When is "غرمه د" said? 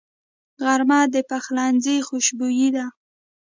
0.63-1.15